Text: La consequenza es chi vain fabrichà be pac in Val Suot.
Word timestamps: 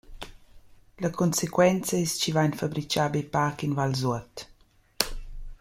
La 1.03 1.11
consequenza 1.19 1.93
es 2.03 2.11
chi 2.21 2.31
vain 2.37 2.57
fabrichà 2.63 3.05
be 3.13 3.21
pac 3.35 3.57
in 3.67 3.73
Val 3.77 3.93
Suot. 4.01 4.35